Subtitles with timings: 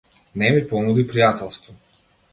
[0.43, 1.79] Не ми понуди пријателство.